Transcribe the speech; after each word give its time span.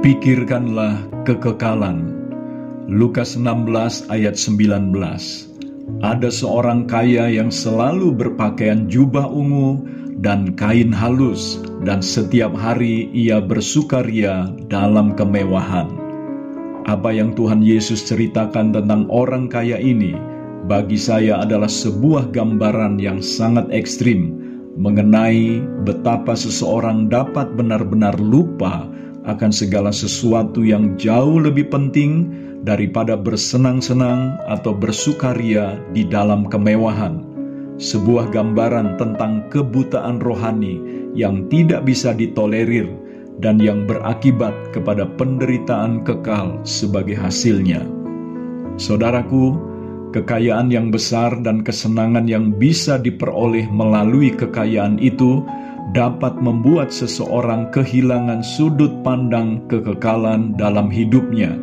Pikirkanlah 0.00 1.28
kekekalan. 1.28 2.08
Lukas 2.88 3.36
16 3.36 4.08
ayat 4.08 4.32
19. 4.32 4.96
Ada 6.00 6.32
seorang 6.32 6.88
kaya 6.88 7.28
yang 7.28 7.52
selalu 7.52 8.08
berpakaian 8.16 8.88
jubah 8.88 9.28
ungu 9.28 9.84
dan 10.24 10.56
kain 10.56 10.88
halus 10.88 11.60
dan 11.84 12.00
setiap 12.00 12.48
hari 12.56 13.12
ia 13.12 13.44
bersukaria 13.44 14.48
dalam 14.72 15.12
kemewahan. 15.12 15.92
Apa 16.88 17.12
yang 17.12 17.36
Tuhan 17.36 17.60
Yesus 17.60 18.00
ceritakan 18.08 18.72
tentang 18.72 19.04
orang 19.12 19.52
kaya 19.52 19.76
ini 19.76 20.16
bagi 20.64 20.96
saya 20.96 21.44
adalah 21.44 21.68
sebuah 21.68 22.32
gambaran 22.32 22.96
yang 22.96 23.20
sangat 23.20 23.68
ekstrim 23.68 24.32
mengenai 24.80 25.60
betapa 25.84 26.32
seseorang 26.32 27.12
dapat 27.12 27.52
benar-benar 27.52 28.16
lupa 28.16 28.88
akan 29.36 29.52
segala 29.54 29.94
sesuatu 29.94 30.66
yang 30.66 30.98
jauh 30.98 31.38
lebih 31.38 31.70
penting 31.70 32.30
daripada 32.66 33.16
bersenang-senang 33.16 34.36
atau 34.44 34.76
bersukaria 34.76 35.80
di 35.96 36.04
dalam 36.04 36.46
kemewahan. 36.50 37.24
Sebuah 37.80 38.28
gambaran 38.28 39.00
tentang 39.00 39.48
kebutaan 39.48 40.20
rohani 40.20 40.76
yang 41.16 41.48
tidak 41.48 41.88
bisa 41.88 42.12
ditolerir 42.12 42.92
dan 43.40 43.56
yang 43.56 43.88
berakibat 43.88 44.52
kepada 44.76 45.08
penderitaan 45.16 46.04
kekal 46.04 46.60
sebagai 46.68 47.16
hasilnya. 47.16 47.80
Saudaraku, 48.76 49.56
kekayaan 50.12 50.68
yang 50.68 50.92
besar 50.92 51.40
dan 51.40 51.64
kesenangan 51.64 52.28
yang 52.28 52.52
bisa 52.52 53.00
diperoleh 53.00 53.64
melalui 53.72 54.34
kekayaan 54.36 55.00
itu 55.00 55.40
dapat 55.90 56.38
membuat 56.38 56.94
seseorang 56.94 57.72
kehilangan 57.74 58.44
sudut 58.44 58.90
pandang 59.02 59.64
kekekalan 59.66 60.54
dalam 60.54 60.86
hidupnya 60.92 61.58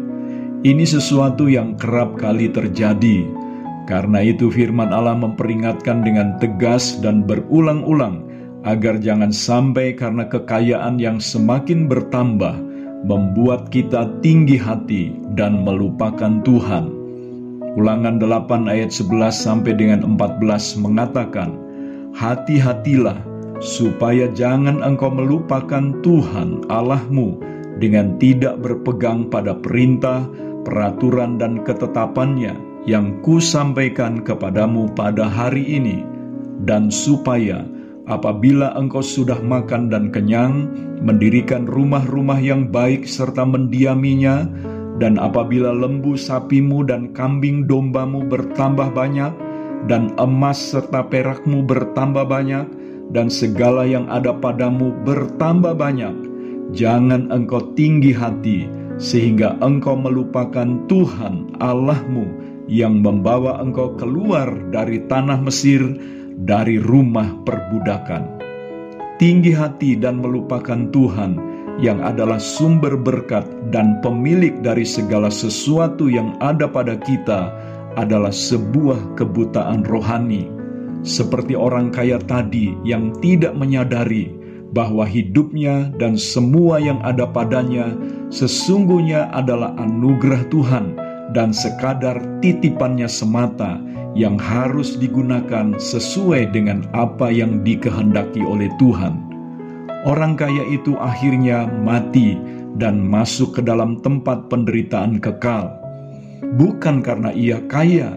ini 0.65 0.89
sesuatu 0.89 1.45
yang 1.45 1.77
kerap 1.77 2.17
kali 2.17 2.49
terjadi. 2.49 3.29
Karena 3.85 4.25
itu 4.25 4.49
firman 4.49 4.89
Allah 4.89 5.13
memperingatkan 5.13 6.01
dengan 6.01 6.35
tegas 6.41 6.97
dan 6.99 7.23
berulang-ulang 7.23 8.25
agar 8.65 8.99
jangan 8.99 9.29
sampai 9.31 9.93
karena 9.95 10.25
kekayaan 10.27 10.97
yang 10.97 11.21
semakin 11.21 11.85
bertambah 11.87 12.57
membuat 13.05 13.69
kita 13.69 14.11
tinggi 14.25 14.57
hati 14.57 15.13
dan 15.37 15.61
melupakan 15.61 16.41
Tuhan. 16.41 16.89
Ulangan 17.77 18.17
8 18.17 18.67
ayat 18.67 18.89
11 18.89 19.29
sampai 19.31 19.71
dengan 19.77 20.01
14 20.03 20.83
mengatakan, 20.83 21.53
Hati-hatilah 22.17 23.21
supaya 23.59 24.29
jangan 24.31 24.85
engkau 24.85 25.09
melupakan 25.09 25.97
Tuhan 26.05 26.69
Allahmu 26.69 27.41
dengan 27.77 28.17
tidak 28.17 28.61
berpegang 28.61 29.29
pada 29.29 29.57
perintah, 29.57 30.25
peraturan 30.65 31.37
dan 31.37 31.61
ketetapannya 31.61 32.57
yang 32.89 33.19
kusampaikan 33.21 34.23
kepadamu 34.23 34.89
pada 34.95 35.29
hari 35.29 35.63
ini, 35.77 36.01
dan 36.65 36.89
supaya 36.89 37.67
apabila 38.07 38.73
engkau 38.79 39.03
sudah 39.03 39.37
makan 39.43 39.91
dan 39.91 40.09
kenyang, 40.09 40.71
mendirikan 41.03 41.69
rumah-rumah 41.69 42.39
yang 42.41 42.71
baik 42.71 43.05
serta 43.05 43.45
mendiaminya, 43.45 44.47
dan 44.97 45.21
apabila 45.21 45.69
lembu 45.69 46.17
sapimu 46.17 46.81
dan 46.87 47.13
kambing 47.13 47.69
dombamu 47.69 48.25
bertambah 48.25 48.95
banyak, 48.95 49.29
dan 49.85 50.09
emas 50.17 50.57
serta 50.73 51.05
perakmu 51.05 51.61
bertambah 51.67 52.25
banyak, 52.25 52.65
dan 53.11 53.31
segala 53.31 53.87
yang 53.87 54.07
ada 54.11 54.35
padamu 54.35 54.91
bertambah 55.07 55.75
banyak, 55.79 56.15
jangan 56.75 57.31
engkau 57.31 57.71
tinggi 57.77 58.11
hati, 58.11 58.67
sehingga 58.99 59.55
engkau 59.63 59.95
melupakan 59.95 60.87
Tuhan 60.91 61.55
Allahmu 61.63 62.25
yang 62.67 62.99
membawa 62.99 63.63
engkau 63.63 63.95
keluar 63.95 64.51
dari 64.75 65.07
tanah 65.07 65.39
Mesir, 65.39 65.81
dari 66.37 66.77
rumah 66.77 67.31
perbudakan. 67.47 68.37
Tinggi 69.17 69.49
hati 69.49 69.97
dan 69.97 70.21
melupakan 70.21 70.93
Tuhan 70.93 71.41
yang 71.81 72.01
adalah 72.05 72.37
sumber 72.37 72.93
berkat 72.97 73.45
dan 73.73 73.97
pemilik 74.01 74.53
dari 74.61 74.85
segala 74.85 75.29
sesuatu 75.33 76.05
yang 76.09 76.37
ada 76.37 76.69
pada 76.69 76.97
kita 77.01 77.49
adalah 77.97 78.33
sebuah 78.33 79.17
kebutaan 79.17 79.81
rohani. 79.85 80.56
Seperti 81.05 81.53
orang 81.53 81.93
kaya 81.93 82.17
tadi 82.17 82.73
yang 82.81 83.13
tidak 83.21 83.53
menyadari 83.53 84.33
bahwa 84.75 85.07
hidupnya 85.07 85.93
dan 85.95 86.19
semua 86.19 86.77
yang 86.81 86.99
ada 87.05 87.25
padanya 87.29 87.95
sesungguhnya 88.29 89.31
adalah 89.31 89.71
anugerah 89.79 90.43
Tuhan 90.51 90.85
dan 91.31 91.55
sekadar 91.55 92.19
titipannya 92.43 93.07
semata 93.07 93.79
yang 94.17 94.35
harus 94.41 94.97
digunakan 94.97 95.77
sesuai 95.77 96.49
dengan 96.51 96.89
apa 96.97 97.29
yang 97.29 97.61
dikehendaki 97.61 98.41
oleh 98.41 98.67
Tuhan. 98.81 99.27
Orang 100.09 100.39
kaya 100.39 100.63
itu 100.71 100.95
akhirnya 100.97 101.67
mati 101.83 102.39
dan 102.77 103.01
masuk 103.01 103.59
ke 103.59 103.61
dalam 103.61 103.99
tempat 104.01 104.47
penderitaan 104.47 105.21
kekal. 105.21 105.73
Bukan 106.57 107.01
karena 107.03 107.33
ia 107.33 107.59
kaya, 107.67 108.15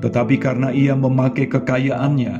tetapi 0.00 0.40
karena 0.40 0.72
ia 0.72 0.96
memakai 0.96 1.48
kekayaannya 1.48 2.34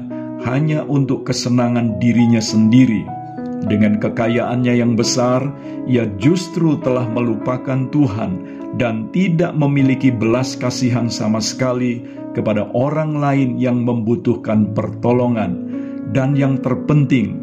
hanya 0.44 0.84
untuk 0.88 1.28
kesenangan 1.28 2.00
dirinya 2.00 2.40
sendiri 2.40 3.20
dengan 3.68 4.00
kekayaannya 4.00 4.80
yang 4.80 4.96
besar, 4.96 5.44
ia 5.84 6.08
justru 6.16 6.80
telah 6.80 7.04
melupakan 7.12 7.92
Tuhan 7.92 8.40
dan 8.80 9.12
tidak 9.12 9.52
memiliki 9.52 10.08
belas 10.08 10.56
kasihan 10.56 11.12
sama 11.12 11.44
sekali 11.44 12.00
kepada 12.32 12.72
orang 12.72 13.20
lain 13.20 13.60
yang 13.60 13.84
membutuhkan 13.84 14.72
pertolongan. 14.72 15.68
Dan 16.10 16.32
yang 16.34 16.58
terpenting, 16.64 17.36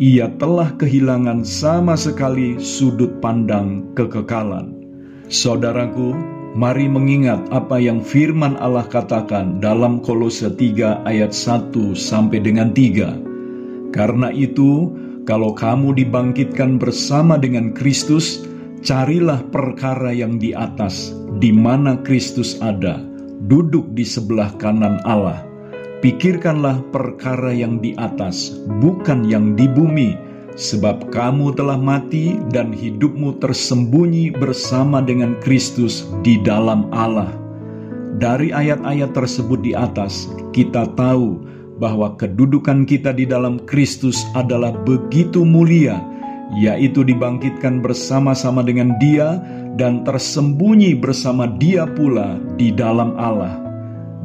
ia 0.00 0.32
telah 0.40 0.72
kehilangan 0.80 1.44
sama 1.44 1.94
sekali 1.94 2.56
sudut 2.56 3.20
pandang 3.20 3.92
kekekalan. 3.92 4.72
Saudaraku, 5.28 6.16
mari 6.58 6.90
mengingat 6.90 7.46
apa 7.54 7.78
yang 7.78 8.02
firman 8.02 8.58
Allah 8.58 8.82
katakan 8.90 9.62
dalam 9.62 10.02
Kolose 10.02 10.50
3 10.50 11.06
ayat 11.06 11.30
1 11.30 11.94
sampai 11.94 12.42
dengan 12.42 12.74
3. 12.74 13.94
Karena 13.94 14.34
itu, 14.34 14.90
kalau 15.22 15.54
kamu 15.54 15.94
dibangkitkan 15.94 16.82
bersama 16.82 17.38
dengan 17.38 17.70
Kristus, 17.70 18.42
carilah 18.82 19.38
perkara 19.54 20.10
yang 20.10 20.42
di 20.42 20.50
atas, 20.50 21.14
di 21.38 21.54
mana 21.54 21.94
Kristus 22.02 22.58
ada, 22.58 22.98
duduk 23.46 23.94
di 23.94 24.02
sebelah 24.02 24.50
kanan 24.58 24.98
Allah. 25.06 25.46
Pikirkanlah 26.02 26.82
perkara 26.90 27.54
yang 27.54 27.78
di 27.78 27.94
atas, 28.02 28.58
bukan 28.82 29.22
yang 29.30 29.54
di 29.54 29.70
bumi, 29.70 30.18
sebab 30.58 31.14
kamu 31.14 31.54
telah 31.54 31.78
mati 31.78 32.34
dan 32.50 32.74
hidupmu 32.74 33.38
tersembunyi 33.38 34.34
bersama 34.34 34.98
dengan 34.98 35.38
Kristus 35.38 36.10
di 36.26 36.42
dalam 36.42 36.90
Allah. 36.90 37.30
Dari 38.18 38.50
ayat-ayat 38.50 39.14
tersebut 39.14 39.62
di 39.62 39.78
atas, 39.78 40.26
kita 40.50 40.90
tahu 40.98 41.38
bahwa 41.78 42.18
kedudukan 42.18 42.82
kita 42.82 43.14
di 43.14 43.22
dalam 43.22 43.62
Kristus 43.70 44.26
adalah 44.34 44.74
begitu 44.82 45.46
mulia, 45.46 46.02
yaitu 46.58 47.06
dibangkitkan 47.06 47.78
bersama-sama 47.78 48.66
dengan 48.66 48.98
Dia 48.98 49.38
dan 49.78 50.02
tersembunyi 50.02 50.98
bersama 50.98 51.46
Dia 51.46 51.86
pula 51.86 52.42
di 52.58 52.74
dalam 52.74 53.14
Allah. 53.14 53.62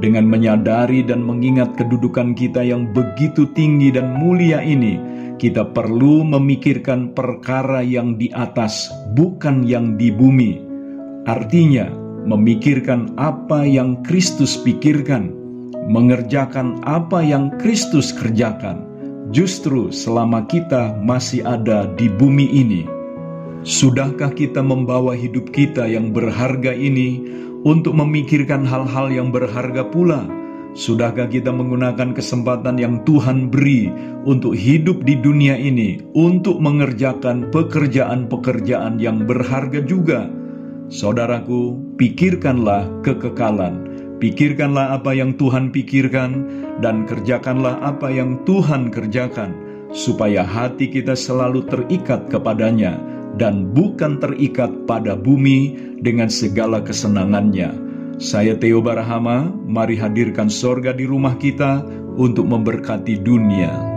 Dengan 0.02 0.26
menyadari 0.26 1.06
dan 1.06 1.22
mengingat 1.22 1.78
kedudukan 1.78 2.34
kita 2.34 2.66
yang 2.66 2.90
begitu 2.90 3.46
tinggi 3.54 3.94
dan 3.94 4.18
mulia 4.18 4.66
ini, 4.66 5.13
kita 5.44 5.76
perlu 5.76 6.24
memikirkan 6.24 7.12
perkara 7.12 7.84
yang 7.84 8.16
di 8.16 8.32
atas, 8.32 8.88
bukan 9.12 9.68
yang 9.68 10.00
di 10.00 10.08
bumi. 10.08 10.64
Artinya, 11.28 11.92
memikirkan 12.24 13.12
apa 13.20 13.68
yang 13.68 14.00
Kristus 14.08 14.56
pikirkan 14.56 15.44
mengerjakan 15.88 16.80
apa 16.88 17.20
yang 17.20 17.52
Kristus 17.60 18.16
kerjakan, 18.16 18.88
justru 19.36 19.92
selama 19.92 20.48
kita 20.48 20.96
masih 21.04 21.44
ada 21.44 21.90
di 22.00 22.08
bumi 22.08 22.48
ini. 22.48 22.84
Sudahkah 23.64 24.32
kita 24.36 24.60
membawa 24.60 25.16
hidup 25.16 25.52
kita 25.52 25.88
yang 25.88 26.12
berharga 26.12 26.76
ini 26.76 27.24
untuk 27.64 27.96
memikirkan 27.96 28.68
hal-hal 28.68 29.08
yang 29.12 29.32
berharga 29.32 29.88
pula? 29.88 30.28
Sudahkah 30.74 31.30
kita 31.30 31.54
menggunakan 31.54 32.18
kesempatan 32.18 32.82
yang 32.82 33.06
Tuhan 33.06 33.54
beri 33.54 33.94
untuk 34.26 34.58
hidup 34.58 35.06
di 35.06 35.22
dunia 35.22 35.54
ini, 35.54 36.02
untuk 36.18 36.58
mengerjakan 36.58 37.54
pekerjaan-pekerjaan 37.54 38.98
yang 38.98 39.30
berharga 39.30 39.86
juga? 39.86 40.26
Saudaraku, 40.90 41.78
pikirkanlah 41.98 42.90
kekekalan 43.06 43.94
Pikirkanlah 44.24 44.96
apa 44.96 45.12
yang 45.12 45.36
Tuhan 45.36 45.76
pikirkan 45.76 46.32
dan 46.80 47.04
kerjakanlah 47.04 47.84
apa 47.84 48.08
yang 48.08 48.40
Tuhan 48.48 48.88
kerjakan, 48.88 49.52
supaya 49.92 50.48
hati 50.48 50.88
kita 50.88 51.12
selalu 51.12 51.68
terikat 51.68 52.32
kepadanya 52.32 52.96
dan 53.36 53.76
bukan 53.76 54.24
terikat 54.24 54.72
pada 54.88 55.20
bumi 55.20 55.76
dengan 56.00 56.32
segala 56.32 56.80
kesenangannya. 56.80 57.76
Saya 58.16 58.56
Theo 58.56 58.80
Barahama, 58.80 59.52
mari 59.74 59.98
hadirkan 59.98 60.54
sorga 60.54 60.94
di 60.94 61.10
rumah 61.10 61.34
kita 61.42 61.82
untuk 62.14 62.46
memberkati 62.46 63.18
dunia. 63.26 63.93